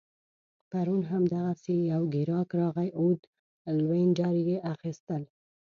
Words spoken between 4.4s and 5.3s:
يې اخيستل